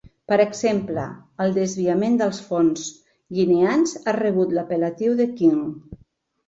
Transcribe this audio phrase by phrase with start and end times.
[0.31, 1.03] Per exemple,
[1.45, 2.89] el desviament dels fons
[3.41, 5.67] guineans ha rebut l’apel·latiu de “King”.